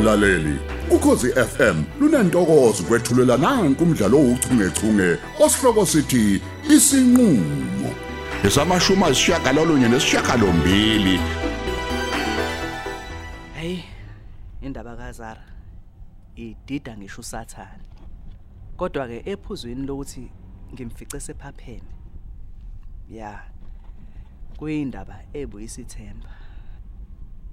[0.00, 0.58] mlaleli
[0.90, 6.42] ukhosi FM lunantokozo kwethulela nanku umdlalo ouchungechunge osihloko sithi
[6.74, 7.90] isinqulo
[8.44, 11.20] esamashuma isishagalolunye nesishagalombili
[13.54, 13.78] Hey,
[14.62, 15.42] indaba kaZara
[16.36, 17.84] idida ngisho usathane.
[18.76, 20.32] Kodwa ke ephuzwini lokuthi
[20.72, 21.92] ngimfice sephapheni.
[23.10, 23.42] Ya.
[24.56, 26.30] Kuyindaba ebuyisa ithemba.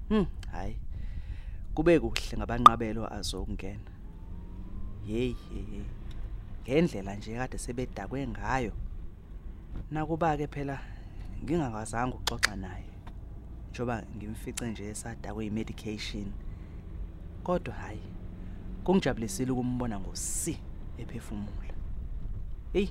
[0.09, 0.79] Hm, hayi.
[1.77, 3.91] Kube kuhle ngabanqabelo azokungena.
[5.05, 5.85] Hey, hey, hey.
[6.63, 8.73] Ngendlela nje kade sebedakwe ngayo.
[9.91, 10.82] Nakuba ke phela
[11.44, 12.90] ngingakazange ukuxoxa naye.
[13.71, 16.32] njoba ngimfice nje esadakwe imedication
[17.44, 18.09] kodwa hayi
[18.84, 20.57] kungijabulisile ukumbona ngosi
[20.98, 21.76] ephefumula
[22.73, 22.90] hey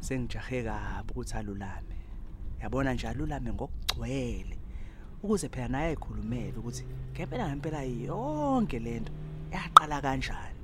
[0.00, 1.96] sengijahe kabi ukuthi alulame
[2.60, 4.61] yabona nje alulame ngokugcwele
[5.22, 9.12] ukuze phela naye ayikhulumele ukuthi ngempela ngempela yonke lento
[9.52, 10.60] yaqala kanjani?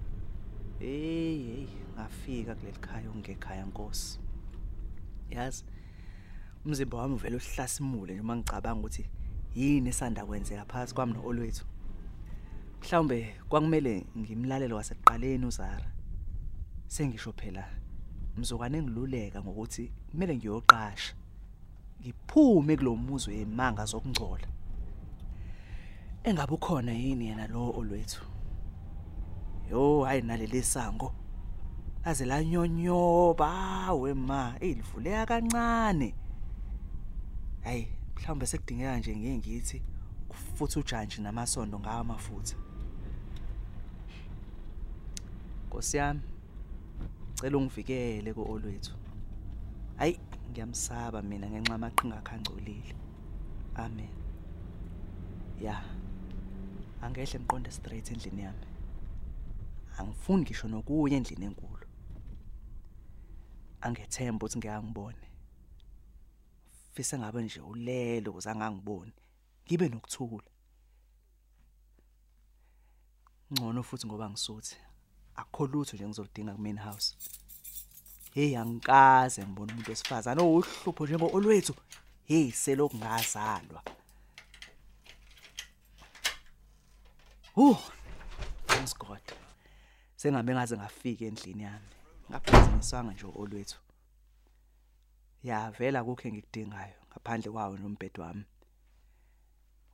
[0.78, 4.18] Hey hey ngafika kuleli khaya ungekhaya nkosi.
[5.30, 5.64] Yazi
[6.64, 9.04] umzimba wami uvela uhlasimule nje uma ngicabanga ukuthi
[9.54, 11.64] yini esanda kwenzeka phakathi kwami noolwethu
[12.80, 15.88] mhlawumbe kwakumele ngimlalelo wasekuqaleni uZara.
[16.86, 17.64] Sengisho phela
[18.36, 21.14] mzokwane ngiluleka ngokuthi kumele ngiyoqasha.
[22.00, 24.48] Ngiphume kulomuzi wemanga zokungcola.
[26.24, 28.24] Engabe ukhona yini yena lo olwethu?
[29.70, 31.14] Yo hayi naleli sango.
[32.04, 36.14] Laze lanyonyoba wema elivuleka kancane.
[37.64, 39.82] Hayi mhlawumbe sekudingeka nje ngeke ngithi
[40.28, 42.56] kufutha ujantshi namasondo ngawo amafutha.
[45.66, 46.20] Nkosi yami
[47.34, 48.94] cela ungivikele kuolwethu
[49.98, 52.94] hayi ngiyamsaba mina ngenxa amaqhinga akhangcolile.
[53.74, 54.14] Amen.
[55.60, 55.76] Ya
[57.02, 58.66] angehle ngiqonde straight endlini yami.
[59.98, 61.86] Angifuni ngisho nokuya endlini enkulu.
[63.80, 65.28] Angethemba ukuthi ngeke ngibone
[66.98, 69.12] fisa ngabe nje ulele ukuze angangiboni.
[69.66, 70.50] Ngibe nokuthula.
[73.52, 74.76] Ngcono futhi ngoba ngisuthi.
[75.34, 77.16] Akho lutho nje ngizodinga ku main house.
[78.34, 81.74] Hey angikaze ngibona umuntu wesifazana owuhlupho njengo olwethu.
[82.24, 83.82] Hey selokungazalwa.
[87.56, 87.78] Uh
[88.66, 89.22] thanks God.
[90.16, 91.92] Sengabe ngaze ngafika endlini yami.
[92.30, 93.78] Ngaphazanyiswanga nje olwethu.
[95.42, 98.44] Ya vela kukho engikudingayo ngaphandle kwawo nombhedo wami.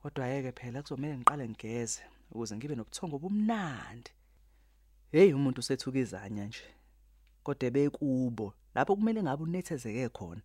[0.01, 2.01] Kodwa yeke phela kuzomela ngiqale ngigeze
[2.31, 4.11] ukuze ngibe nobuthongo obumnandi.
[5.11, 6.74] Hey umuntu usethukizanya nje.
[7.45, 10.41] Kodwa bekubo lapho kumele ngabe unethezeke khona.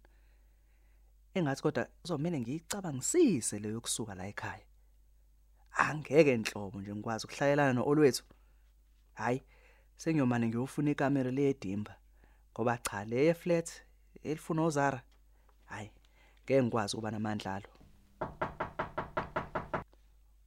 [1.34, 4.66] Engathi kodwa kuzomela ngiyicabangisise leyo kusuka la ekhaya.
[5.72, 8.24] Angeke enhlobo nje ngikwazi ukuhlalelana noolwethu
[9.14, 9.42] hayi
[9.96, 11.94] sengiyomane ngiyofuna ikamera leyedimba
[12.52, 13.68] ngoba cha le flat
[14.22, 15.00] elifuna uZara
[15.64, 15.90] hayi
[16.44, 17.70] ngeke ngikwazi ukuba namandla alo.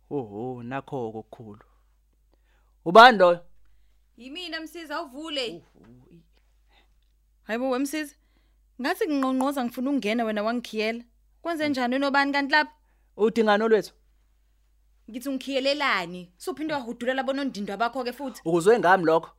[0.09, 1.65] Oho nakho kokukhulu.
[2.85, 3.45] Ubani lo
[4.17, 5.63] Yimina msiza uvule.
[7.43, 8.15] Hayibo wemsiza.
[8.81, 11.03] Ngathi nginqonqoza ngifuna ukungena wena wangikhiyela.
[11.41, 12.71] Kwenze njani nobani kanti lapha?
[13.17, 13.93] udingano lwethu
[15.09, 16.31] Ngithi ungikhiyelelani?
[16.37, 18.41] Suphinde wahudulela bonondindo abakho ke futhi.
[18.45, 19.29] ukuzwe ngami lokho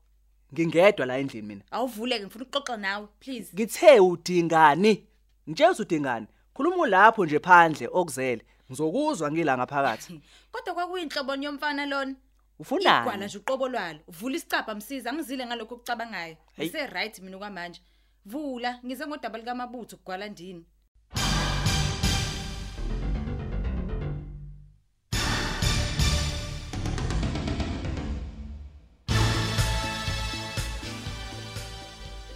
[0.52, 3.50] ngingedwa la endlini mina Awuvuleke ngifuna ukuxoxa nawe please.
[3.54, 5.06] ngithe udingani
[5.48, 10.20] ngitshela udingani khuluma lapho nje phandle okuzele ngizokuzwa ngila ngaphakathi
[10.52, 12.14] Kodwa kwakuyinhlobo yomfana lona.
[12.58, 13.98] ufunani Igwala nje uqobo lwalo.
[14.08, 16.36] Vula isicapha msiza angizile ngalokho okucabangayo.
[16.58, 17.80] Ngise right mina kwamanje.
[18.26, 20.64] Vula ngize ngodaba lika mabutho kugwala ndini.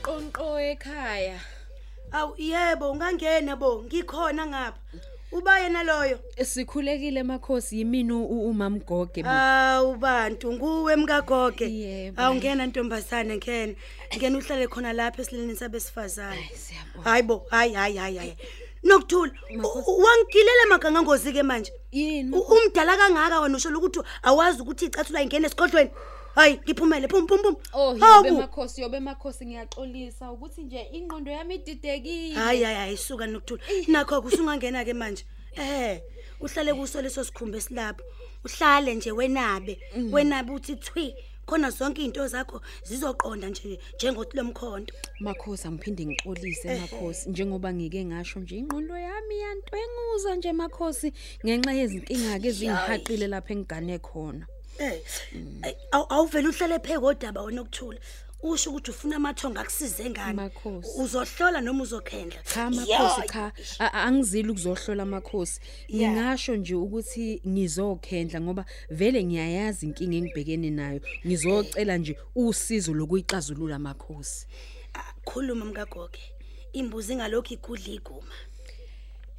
[0.03, 1.41] Qonqo ekhaya.
[2.13, 4.81] Awu yebo ungangena bo ngikhona ngapha.
[5.33, 6.19] Ubaye naloyo.
[6.45, 9.23] Sikhulekile makhosi yimini u- umam Goge.
[9.23, 9.29] bo.
[9.31, 11.65] Awu bantu nguwe mkagoge.
[11.71, 12.23] Yebo.
[12.23, 13.75] Awu ngena ntombazane ngena.
[14.17, 16.51] Ngena uhlale khona lapha esilini sabesifazane.
[16.55, 17.11] Siyabonga.
[17.11, 18.37] Hayibo hayi hayi hayi hayi.
[18.83, 19.33] Nokuthula.
[19.51, 21.73] u- Wangigilela maganga ngozi ke manje.
[21.93, 22.33] Yini?
[22.37, 25.91] U- Umdala kangaka wena usho ukuthi awazi ukuthi icathula ingene esigodlweni.
[26.39, 27.09] Hayi ngiphumele.
[27.09, 27.57] Phum phum phum.
[27.75, 28.27] Oh Hawu.
[28.27, 32.35] yobe makhosi yobe makhosi ngiyaxolisa ukuthi nje ingqondo yami ididekile.
[32.35, 33.63] hayi hayi hayi suka nokuthula.
[33.89, 35.25] Nakho kusungangena ke manje.
[35.57, 36.01] Eh
[36.41, 38.05] uhlale kuso leso sikhumbe silapho
[38.45, 39.81] uhlale nje wenabe.
[40.13, 41.15] Wenabe uthi thwi
[41.47, 47.31] khona zonke izinto zakho zizoqonda nje njengothi lomkhonto Makhosi angiphinde ngixolise makhosi.
[47.31, 51.13] Njengoba ngike ngasho nje ingqondo yami yantwenguza nje makhosi
[51.45, 54.47] ngenxa yezinkinga ke ezingihaqile lapha engigane khona.
[54.79, 55.01] Eh,
[55.63, 57.99] ay, awu- awuvele uhlale phe kodaba wena ukuthula.
[58.43, 60.37] Usho ukuthi ufuna amathonga akusize ngani?
[60.99, 62.43] Uzohlola noma uzokhendla?
[62.43, 63.29] Cha makhosi
[63.79, 65.61] cha angizili ukuzohlola amakhosi.
[65.95, 71.01] Ngingasho nje ukuthi ngizokhendla ngoba vele ngiyayazi inkinga engibhekene nayo.
[71.27, 74.47] Ngizocela nje usizo lokuyixazulula amakhosi.
[75.25, 76.21] Khuluma mkagoge.
[76.73, 78.35] Imbuzi ngalokho igudla iguma.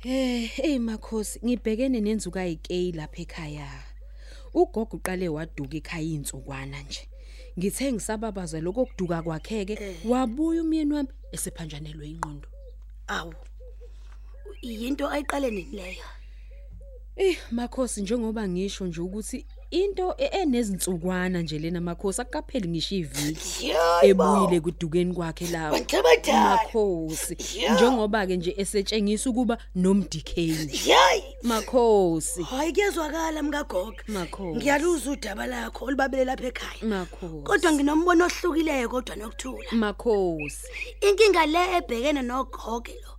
[0.03, 3.69] Eh, hey makhosi, ngibhekene nenzuka ayikey lapha ekhaya.
[4.53, 7.09] Ugogo uqale waduka ekhaya insukwana nje.
[7.57, 9.75] Ngithe ngisababaza lokuduka kwakheke,
[10.05, 12.47] wabuya umyeni wami esephanjanelwe inqondo.
[13.07, 13.33] Awu.
[14.61, 16.05] Yinto ayiqale nini leyo?
[17.15, 23.71] Eh, makhosi njengoba ngisho nje ukuthi into e- enezinsukwana nje lena makhosi akapheli ngisho iviki
[24.01, 25.73] ebuyile kudukeni kwakhe lawo.
[25.73, 26.49] Wethabadala.
[26.57, 27.75] Makhosi, Yeah.
[27.75, 30.79] njengoba ke nje esetshengisa ukuba nomdikeni.
[30.85, 31.23] Yayi.
[31.43, 33.95] Makhosi, Hayi kuyezwakala mkagogo.
[34.07, 34.57] Makhosi.
[34.57, 36.83] Ngiyaluzwa udaba lakho olubabele lapha ekhaya.
[36.85, 37.43] makhosi.
[37.43, 39.71] Kodwa nginombono ohlukileyo kodwa nokuthula.
[39.71, 40.67] makhosi.
[41.01, 43.13] Inkinga le ebhekene nogoge lo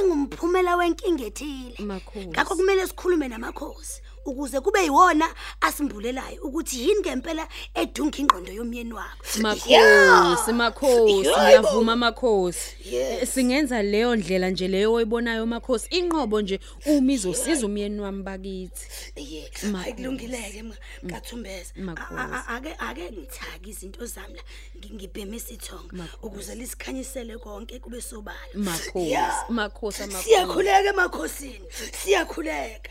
[0.00, 1.74] ingumphumela wenkinga ethile.
[1.78, 2.28] Makhosi.
[2.28, 5.26] Ngakho kumele sikhulume namakhosi ukuze kube yiwona
[5.60, 9.24] asimbulelayo ukuthi yini ngempela edunga ingqondo yomyeni wakho.
[9.42, 11.38] Makhosi, makhosi, Yebo.
[11.42, 12.76] ngiyavuma makhosi.
[12.84, 13.22] Yes.
[13.22, 15.86] Eh, Singenza leyo ndlela nje leyo oyibonayo makhosi.
[15.90, 18.86] Inqobo nje uma izosiza umyeni wami bakithi.
[19.16, 19.84] Ye, Makhosi.
[19.86, 20.64] ayikulungileke
[21.02, 21.72] mkathumbeza.
[21.76, 22.44] Makhosi.
[22.48, 24.42] Ake ake ngithaki izinto zami la.
[24.78, 28.38] ngi- Ngibheme isithonga ukuze lisikhanyisele konke kube sobala.
[28.54, 29.50] Makhosi, Yeah.
[29.50, 30.24] makhosi amakhosi.
[30.28, 31.66] Siyakhuleka emakhosini.
[32.04, 32.90] Siyakhuleka.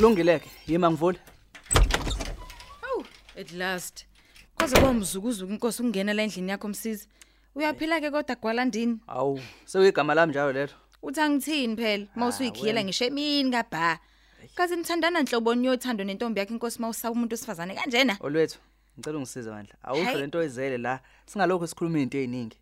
[0.00, 1.18] Kulungileke, yima ngivule.
[2.82, 3.04] Awu,
[3.40, 4.06] at last.
[4.54, 7.08] Kwaze kwamzukuzuka inkosi ukungena la endlini yakho msisi.
[7.54, 8.98] Uyaphila ke kodwa gwalandini.
[9.06, 10.72] Awu, sekuyigama lami njalo lelo.
[11.02, 12.06] Uthi angithini phela?
[12.14, 13.98] Mawusuyikhiyela ngisho emini kabha.
[14.54, 18.16] Kaze nithandana nhlobo yothando nentombi yakhe inkosi mawusaba umuntu osifazane kanjena.
[18.20, 18.58] Olwethu,
[18.98, 19.74] ngicela ungisize bandla.
[19.82, 20.18] Awusho Hayi.
[20.20, 22.56] lento ezele la, singalokho sikhuluma izinto eziningi.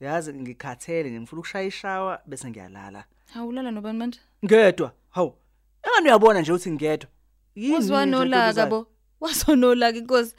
[0.00, 3.04] Yazi ngikhathele nje ngifuna ukushaya ishawa bese ngiyalala.
[3.34, 4.20] Hawulala nobani manje?
[4.44, 4.92] Ngedwa.
[5.10, 5.34] Hawu.
[5.82, 7.08] Engani uyabona nje ukuthi ngedwa.
[7.54, 8.70] Yini Uzwa nje nolaka intombazane?
[8.70, 8.86] bo.
[9.20, 10.34] Wasonolaka inkosi.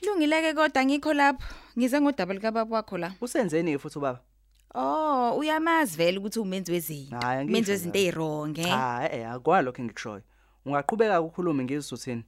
[0.00, 1.54] Kulungileke kodwa ngikho lapho.
[1.78, 3.14] Ngize ngodaba lika baba wakho la.
[3.20, 4.20] Usenzeni futhi ubaba?
[4.74, 7.16] Oh, uyamazi vele ukuthi umenzi wezinto.
[7.16, 8.08] Hayi, angisho Umenzi wezinto njalo.
[8.08, 8.64] ezironge.
[8.64, 10.22] Cha, eh akwalokho engikushoyo.
[10.66, 12.24] Ungaqhubeka ukukhuluma ngizisuthini.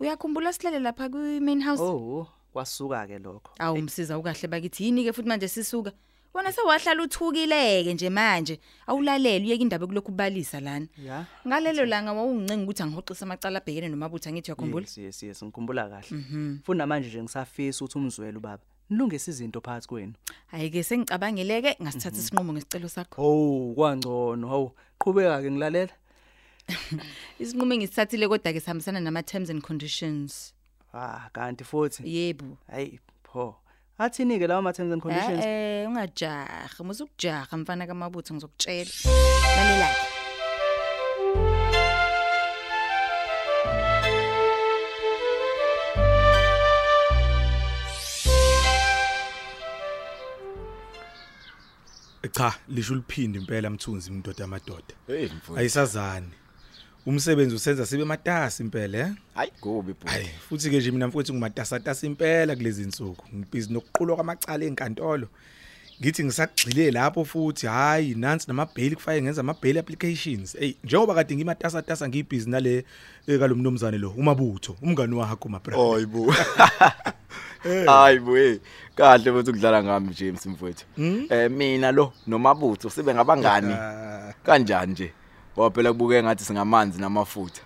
[0.00, 1.82] Uyakhumbula silele lapha kwi main house?
[1.82, 3.52] Oh, kwasuka ke lokho.
[3.58, 5.92] Awu msiza ukahle bakithi yini ke futhi manje sisuka.
[6.34, 8.60] Wona sewahlala uthukileke nje manje.
[8.86, 10.86] Awulalela uyeke indaba kulokhu kubalisa lana.
[11.04, 11.26] Ya.
[11.46, 14.86] Ngalelo langa wawungincenga ukuthi angihoxise amacala abhekene nomabutha ngithi uyakhumbula?
[14.86, 16.06] Yes, yes, yes, ngikhumbula kahle.
[16.10, 16.58] Mhm.
[16.64, 18.62] Funa manje nje ngisafisa ukuthi umzwelo baba.
[18.90, 20.12] Nilungise izinto phakathi kwenu.
[20.46, 21.82] Hayi ke sengicabangileke Mhm.
[21.82, 23.22] ngasithatha isinqumo ngesicelo sakho.
[23.22, 24.48] Oh, kwangcono.
[24.48, 25.92] Hawu, qhubeka ke ngilalela.
[27.40, 30.52] Isinqumo engisithathile kodwa ke sihambisana nama terms and conditions.
[30.94, 32.02] Ah, kanti futhi.
[32.04, 32.56] Yebo.
[32.70, 33.56] Hayi, pho.
[33.98, 35.40] Athini ke lawo ma terms and conditions?
[35.40, 38.90] Eh eh ungajaha, musukujaha mfana kamabutho ngizokutshela.
[39.56, 39.88] Lalela.
[52.36, 55.58] cha lisho liphinde impela mthunzi indoda yamadoda Hey mfowethu.
[55.58, 56.30] ayisazani
[57.06, 60.38] umsebenzi usenza sibe matasa impela eh Hayi kubi hayi bhuti.
[60.48, 65.28] futhi ke nje mina mfowethu ngumatasa tasa impela kulezi insuku ngibhizi nokuqulwa kwamacala enkantolo
[66.00, 71.82] ngithi ngisagxile lapho futhi hayi nansi namabhail kufanele ngenza amabhail applications hey njengoba kade ngimatasa
[71.82, 72.84] tasa ngibhizi nale
[73.26, 76.34] ekalomnomzane lo umabutho umngani wakho ma bra Hayibo.
[77.86, 78.58] Hayibo hey.
[78.94, 80.84] Kahle futhi ukudlala ngami James mfowethu.
[81.30, 83.72] Eh mina lo nomabutho sibe ngabangani.
[83.72, 85.12] Ah, Kanjani nje?
[85.56, 87.62] Ngoba phela kubuke ngathi singamanzi namafutha.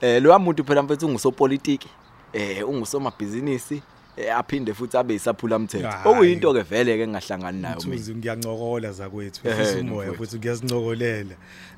[0.00, 1.88] Eh lo muntu phela mfethu ungusopolitiki.
[2.32, 3.82] Eh ungusomabhizinisi.
[4.16, 5.88] Eh aphinde futhi abe isaphula umthetho.
[5.88, 6.08] Hayi.
[6.08, 8.14] Okuyinto ke vele ke ngingahlangani nayo mina.
[8.16, 10.38] Ngiyancokola zakwethu Ehhe, ufisa umoya futhi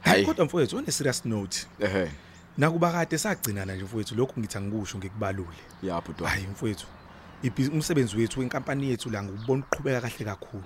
[0.01, 2.11] hayi kodwa mfowethu one serious note Ehhe.
[2.59, 6.25] nakuba kade sagcinana nje mfowethu lokhu ngithi angikusho ngikubalule Ya bhuti.
[6.25, 6.87] hayi mfowethu
[7.73, 10.65] umsebenzi wethu wenkampani yethu la ngubona uqhubeka kahle kakhulu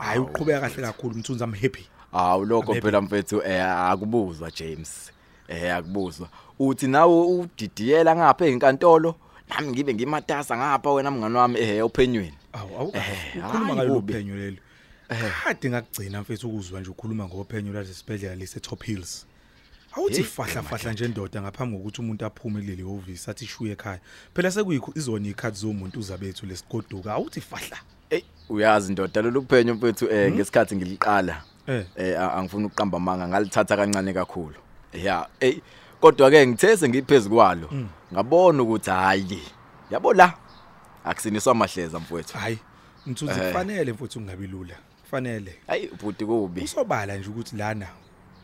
[0.00, 5.12] hayi uqhubeka kahle kakhulu mthunzi i'm happy Hawu lokho I'm phela mfethu eh akubuzwa James.
[5.48, 6.28] Eh akubuzwa.
[6.58, 9.14] Uthi nawe udidiyela ngapha ezinkantolo
[9.48, 12.34] nami ngibe ngimatasa ngapha wena mngani wami eh ophenyweni.
[12.52, 13.02] awu awu Eh,
[13.36, 14.12] ukhuluma hayi, ngalo kubi.
[14.12, 14.56] phenyo lelo.
[15.44, 19.26] Kade ngakugcina mfethu ukuzwa nje ukhuluma ngophenyo lase sibhedlela lise Top Hills.
[19.92, 24.00] Awuthi Hey, fahla fahla nje indoda ngaphambi kokuthi umuntu aphume kuleli office athi shuye ekhaya.
[24.34, 27.76] Phela sekuyikho izona ikhathi zomuntu uzabethu lesigoduka awuthi fahla.
[28.10, 31.42] Ey uyazi ndoda lolu phenyo mfethu eh ngesikhathi ngiliqala.
[31.66, 31.84] Eh.
[31.96, 34.54] eh angifuni ukuqamba amanga ngalithatha kancane kakhulu.
[34.92, 35.60] Ya ey
[36.00, 37.68] kodwa ke ngithe sengiphezulu kwalo
[38.12, 39.42] ngabona ukuthi hayi
[39.90, 40.34] yabo la
[41.04, 42.38] akusiniswa mahleza mfowethu.
[42.38, 42.58] hayi
[43.06, 43.46] mthunzi Eh.
[43.52, 46.60] kufanele mfuthu ungabi lula kufanele Hayi bhuti kubi.
[46.60, 47.86] usobala nje ukuthi lana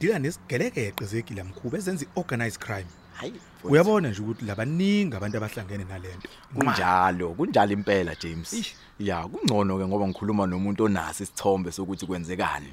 [0.01, 6.29] dila nesigelekeqe zegila mkhuba ezenza iorganized crime Hayi uyabona nje ukuthi labaningi abantu abahlangene nalento
[6.55, 8.75] kunjalo kunjalo impela James.
[8.99, 12.73] Ya kungcono ke ngoba ngikhuluma nomuntu onasi isithombe sokuthi kwenzekani.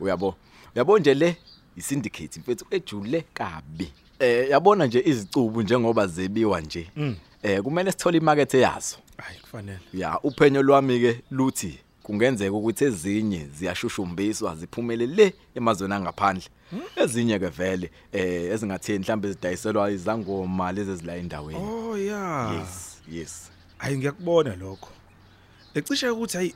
[0.00, 0.34] Uyabo
[0.74, 1.36] uyabo nje le
[1.76, 3.92] isyndicate mfethu ejule kabi.
[4.18, 6.90] Eh yabona nje izicubu njengoba zebiwa nje.
[7.42, 8.96] Eh kumele sithole imarket yazo.
[9.16, 16.48] hayi kufanele Ya uphenyo lwami ke luthi kungenzeka ukuthi ezinye ziyashushumbiswa ziphumele le emazweni angaphandle.
[16.96, 21.58] Ezinye ke vele eh ezingatheni mhlambe zidayiselwa izangoma lezi ezila endaweni.
[21.60, 23.50] oh yeah Yes, yes.
[23.78, 24.88] hayi ngiyakubona lokho
[25.74, 26.54] ecishe ukuthi hayi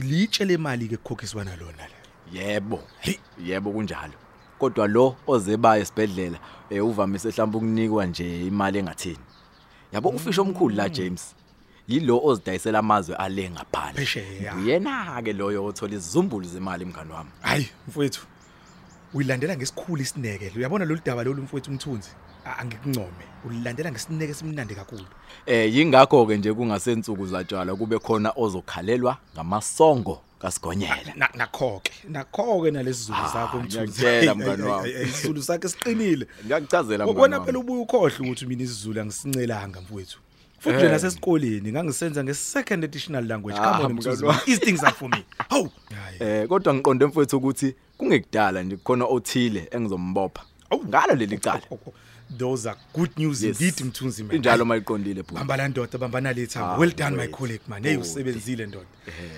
[0.00, 1.97] litshe lemali ke kukhokhiswa nalona la
[2.32, 2.80] Yebo.
[3.00, 3.18] Hey.
[3.44, 4.12] Yebo kunjalo.
[4.58, 6.38] Kodwa lo ozebaya esibedlela
[6.70, 9.18] eh uvamise mhlawumbe ukunikwa nje imali engathini.
[9.92, 11.34] Yabo ufisho omkhulu la James.
[11.88, 14.04] Yilo ozidayisela amazwe ale ngaphandle.
[14.04, 14.54] Phesheya.
[14.56, 17.30] Uyena ke loyo othola izizumbulu zemali mngani wami.
[17.40, 18.26] hayi mfowethu
[19.14, 25.04] uyilandela ngesikhulu isineke uyabona lolu daba lolu mfowethu umthunzi A- angikuncome ulilandela ngesineke simnandi kakhulu
[25.46, 31.12] Eh yingakho ke nje kungasensuku zatshala kube khona ozokhalelwa ngamasongo kasigonyela.
[31.16, 34.92] Na- nakho-ke nakho-ke nalesi zulu Ah, sakho mthunzi ngiyakutshela, Hayi, mngani hayi, wami.
[34.92, 37.46] hayi, isizulu sakhe siqinile Ngiyakuchazela mngani wona wami.
[37.46, 40.18] phela ubuye ukhohle ukuthi mina isizulu angisincelanga mfowethu
[40.58, 40.80] futhi Eh.
[40.82, 44.40] nje nasesikoleni ngangisenza nge-second additional language Ah, come on mngani mthunzi wami.
[44.44, 45.70] these things are for me hawu
[46.04, 46.16] Hayi.
[46.42, 50.42] Eh kodwa ngiqonde mfowethu ukuthi kungekudala nje kukhona othile engizombopha.
[50.70, 50.84] Awu.
[50.88, 51.60] Ngalo leli cala.
[52.30, 53.60] Oh, oh, those are good news Yes.
[53.60, 55.34] indeed mthunzi man Injalo mayiqondile bhuti.
[55.34, 57.30] bamba la ndoda bamba nalitha Ah, well done my great.
[57.36, 58.86] colleague man hey Oh, usebenzile ndoda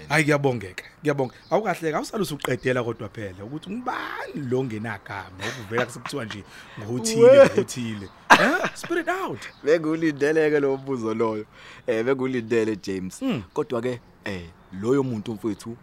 [0.08, 6.44] hayi kuyabongeka kuyabonga awukahleka awusale usuqedela kodwa phela ukuthi ngibani lo ngenagama okuvela kusebuthiwa nje
[6.80, 11.46] ngothile ngothile eh spirit out Bekulindeleke lo mbuzo loyo.
[11.86, 13.20] Eh bekulindele James.
[13.52, 14.42] Kodwa ke eh
[14.80, 15.76] loyo muntu mfowethu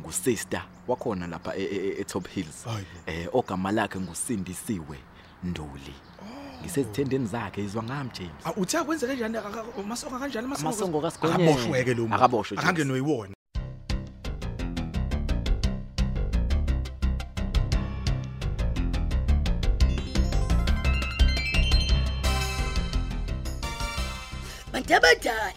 [0.00, 2.64] ngusister wakhona lapha e- e- e Top Hills.
[2.64, 4.98] Hayi Eh ogama lakhe ngusindisiwe
[5.44, 5.94] Nduli.
[6.62, 8.42] Ngisezithendeni zakhe izwa ngami James.
[8.46, 9.36] Ah, uthi akwenze kanjani
[9.82, 11.36] amasongo kanjani Amasongo kaSigonyela.
[11.36, 12.64] akaboshweke lo muntu Akaboshwe, James.
[12.64, 13.34] akange noyiwona
[24.72, 25.52] bantu abadala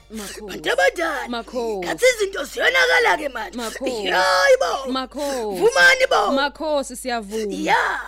[0.48, 1.44] bantu abadala
[1.84, 4.08] kathi izinto ziyonakala ke manje Makhosi.
[4.12, 5.60] hayi bo Makhosi.
[5.62, 7.54] vumani bo Makhosi siyavuma.
[7.56, 8.00] ya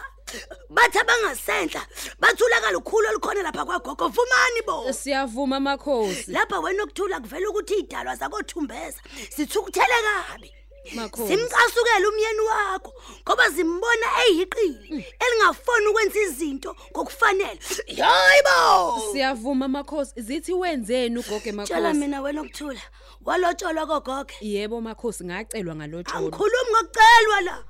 [0.69, 1.81] bathi abangasendla
[2.19, 6.31] bathulakala ukhulu olukhona lapha kwagogo vumani bo Siyavuma makhosi.
[6.31, 10.53] lapha wena okuthula kuvela ukuthi idalwa zakothumbeza sithukuthele kabi
[10.95, 11.27] Makhosi.
[11.37, 12.93] simcasukela umyeni wakho
[13.27, 17.59] ngoba zimbona eyiqili elingafoni ukwenza izinto ngokufanele
[18.01, 20.13] hayibo Siyavuma makhosi.
[20.21, 21.99] Zithi wenzeni ugoge tshela makhosi?
[21.99, 22.81] mina wena okuthula
[23.25, 26.17] walotsholwa kogoge Yebo makhosi ngacelwa ngalotsholo.
[26.19, 27.63] angikhulumi ngokucelwa la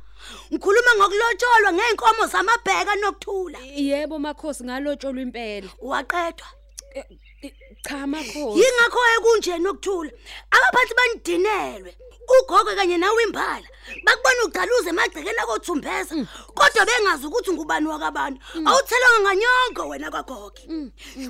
[0.52, 5.70] ngikhuluma ngokulotsholwa ngeenkomo zamabheka nokuthula Yebo makhosi ngalotsholwa impela.
[5.80, 6.48] waqedwa
[6.96, 7.04] Eh,
[7.42, 7.54] eh,
[7.86, 8.60] Cha makhosi.
[8.60, 10.12] yingakho ekunje nokuthula
[10.56, 11.92] abaphathi banidinelwe
[12.28, 13.68] ugogo kanye nawe imbala
[14.04, 16.16] bakubona ugcaluze emagcekeni akothumbeza
[16.56, 18.40] kodwa bengazi ukuthi ngubani wakabani.
[18.66, 20.52] Awuthelanga nganyongo wena kwagogo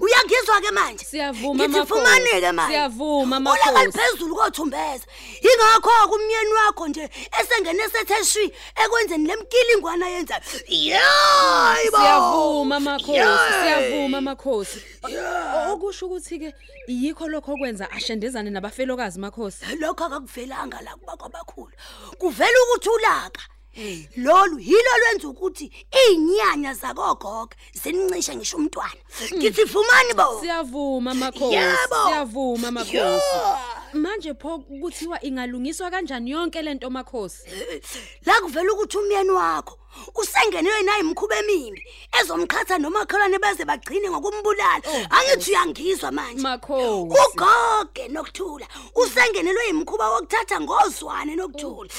[0.01, 1.05] uyangizwa ke manje?
[1.05, 1.93] Siyavuma, Ngithi makhosi.
[1.93, 2.73] fumaneke manje.
[2.73, 3.85] Siyavuma, ulaka makhosi.
[3.85, 5.05] liphezulu kothumbeza
[5.43, 7.09] yingakho kumyeni wakho nje
[7.41, 8.53] esengene setheshwi
[8.85, 13.61] ekwenzeni lemkilingwana yenza yayibo Siyavuma makhosi, Yay!
[13.61, 14.81] siyavuma makhosi.
[15.71, 16.53] Okusho ukuthi ke
[16.87, 19.65] yikho lokho okwenza ashendezane nabafelokazi makhosi.
[19.79, 21.73] lokho akakuvelanga la kuba kwabakhulu
[22.17, 23.41] kuvela ukuthi ulaka
[24.15, 25.65] lolu yilo lwenza ukuthi
[26.01, 29.01] izinyanya zakogogo zinincishe ngisho umntwana.
[29.35, 30.39] Ngithi vumani bo.
[30.41, 31.57] Siyavuma makhosi,
[32.05, 33.37] siyavuma makhosi.
[33.93, 34.01] Yeah.
[34.01, 37.43] Manje pho kuthiwa ingalungiswa kanjani yonke lento makhosi?
[38.25, 39.79] la kuvela ukuthi umyeni wakho
[40.15, 41.83] usengenelwe nayi imkhuba emimbi
[42.19, 44.83] ezomqhatha nomakhelwane beze bagcine ngokumbulala.
[45.09, 46.41] Angithi uyangizwa manje.
[46.41, 47.19] Makhosi.
[47.23, 51.89] ugoge nokuthula usengenelwe imkhuba wokuthatha ngozwane nokuthula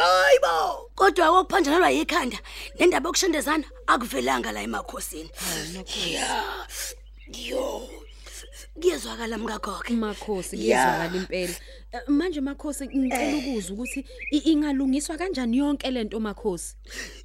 [0.00, 2.38] hayibo kodwa kokuphanjanelwa yikhanda
[2.78, 5.30] nendaba yokushendezana akuvelanga la emakhosini.
[6.12, 6.66] Ya
[7.28, 8.03] yo.
[8.80, 10.84] Kuyezwakala mkagoge Makhosi Yeah.
[10.84, 11.54] kuyezwakala impela.
[11.92, 16.74] Eh, Manje makhosi ngicela ukuzwa ukuthi i- ingalungiswa kanjani yonke lento makhosi?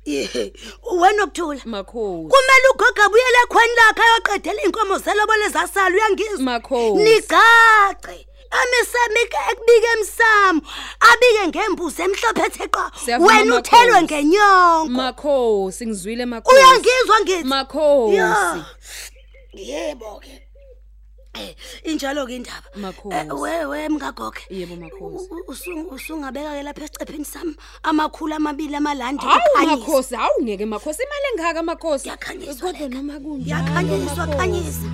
[0.06, 0.30] Ye,
[1.02, 2.30] wena okuthula Makhosi.
[2.30, 7.04] kumele ugogo abuyele ekhweni lakhe ayoqedela inkomo zelobole zasala uyangizwa Makhosi.
[7.04, 9.20] nigace amesami
[9.52, 10.62] ekubike emsamo
[11.10, 14.06] abike ngembuzi emhlophe ethe qa Siyavuma, wena uthelwe Makhosi.
[14.06, 16.56] ngenyongo Makhosi ngizwile makhosi.
[16.56, 18.16] uyangizwa ngithi Makhosi.
[18.16, 18.66] Ya.
[19.54, 20.49] yebo ke
[21.36, 21.54] Eh,
[21.86, 23.16] injalo ke indaba Makhosi.
[23.16, 25.30] Eh, we we mkagoge Yebo, makhosi.
[25.30, 29.78] U- u- usu- usungabeka ke lapha esicepheni sami amakhulu amabili amalandi Hawu kukhanyisa.
[29.78, 32.10] makhosi, hawu ngeke makhosi imali engaka makhosi.
[32.10, 32.96] Yakhanyiswa Kodwa lena.
[32.96, 33.50] noma kunjalo.
[33.54, 34.38] yakhanyiswa Makhosi.
[34.38, 34.90] khanyisa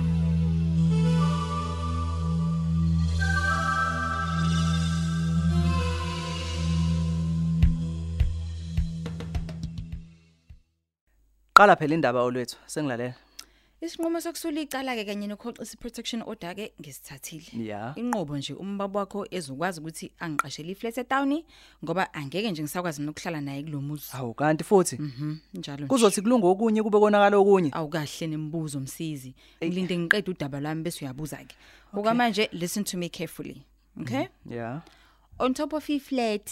[11.58, 13.14] Qala phela indaba olwethu sengilalela.
[13.80, 17.64] Isinqumo sokusula icala ke kanye nokhoxisa protection order ke ngisithathile.
[17.66, 17.92] Ya.
[17.96, 21.42] Inqobo nje umbaba wakho ezokwazi ukuthi angiqashele iflat eTown
[21.84, 24.08] ngoba angeke nje ngisakwazi nokuhlala naye kulomuzi.
[24.12, 25.86] Hawu kanti futhi Mhm, njalo nje.
[25.88, 27.70] kuzothi kulunga okunye kube konakala okunye.
[27.72, 29.34] awukahle nembuzo msizi.
[29.64, 31.54] Ngilinde ngiqede udaba lwami bese uyabuza ke.
[31.92, 33.62] Okwamanje listen to me carefully.
[34.00, 34.26] Okay?
[34.50, 34.80] Yeah.
[35.38, 36.50] On top of iflat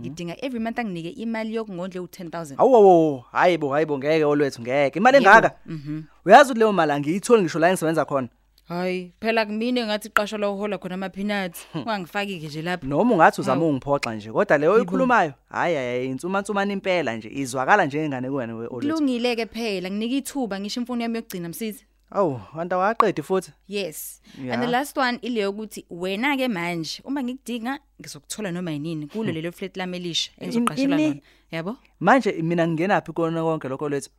[0.00, 2.54] ngidinga every month anginike imali yokungondle u10000.
[2.58, 4.98] Awu hayibo hayibo ngeke olwethu ngeke.
[4.98, 5.52] Imali engaka?
[5.66, 6.02] Mhm.
[6.26, 8.28] Uyazi ukuthi leyo mali angiyitholi ngisho la engisebenza khona.
[8.68, 11.66] Hayi, phela kumine ngathi iqasho la uhola khona ama peanuts.
[11.74, 12.86] Ungangifaki ke nje lapha.
[12.86, 17.86] Noma ungathi uzama ungiphoxa nje kodwa leyo ikhulumayo hayi hayi insuma ntsumana impela nje izwakala
[17.86, 18.80] njengengane kuwena olwethu.
[18.80, 21.84] Kulungile ke phela nginika ithuba ngisho imfuno yami yokugcina msizi.
[22.14, 23.52] Awu kanti awaqedi futhi.
[23.66, 24.20] Yes.
[24.44, 24.54] Ya.
[24.54, 29.32] And the last one ileyo ukuthi wena ke manje uma ngikudinga ngizokuthola noma yinini kulo
[29.32, 31.08] lelo flat lami elisha engizoqashela ini?
[31.08, 31.20] lona.
[31.52, 31.76] Yabo?
[32.00, 34.10] Manje mina ngingena phi kona konke lokho lethu?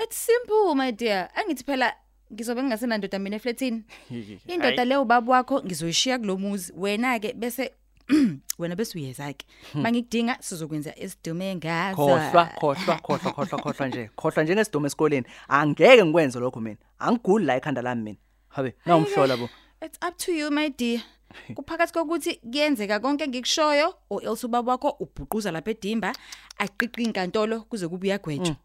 [0.00, 1.28] It's simple my dear.
[1.36, 1.94] Angithi phela
[2.32, 3.82] ngizobe ngingasenandoda mina eflatini.
[4.52, 6.72] Indoda leyo ubaba wakho ngizoyishiya kulomuzi.
[6.76, 7.70] Wena ke bese
[8.58, 9.46] wena bese uyeza ke.
[9.74, 11.96] Mangikudinga sizokwenza esidume ngazo.
[11.96, 14.10] Khohlwa khohlwa khohlwa khohlwa khohlwa nje.
[14.16, 15.26] Khohlwa njengesidomo esikoleni.
[15.48, 16.76] Angeke ngikwenze lokho mina.
[16.98, 18.18] Angiguli la ekhanda lami mina.
[18.48, 19.48] Habe, nawumhlola bo.
[19.82, 21.02] It's up to you my dear.
[21.56, 26.12] Kuphakathi kokuthi kuyenzeka konke engikushoyo o else ubaba wakho ubhuquza lapha edimba
[26.58, 28.56] aqiqi inkantolo kuze kube uyagwetshwa.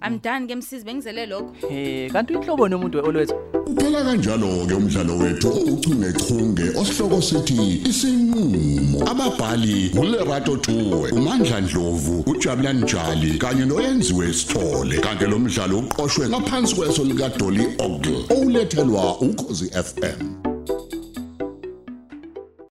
[0.00, 1.54] I'm done ke msisi bengizele lokho.
[1.70, 3.34] Eh kanti inhlobo nomuntu olwethu.
[3.66, 12.82] Uphela kanjalo ke umdlalo wethu uchungechunge osihloko sithi isinqulo ababhali ngulerato Tuwe uMandla Dlovu uJabulani
[12.82, 19.70] Njali kanye noyenziwe Sithole kanti lo mdlalo uqoqwwe ngaphansi kweso lika Dolly Ogle olethelwa ukhozi
[19.70, 20.51] FM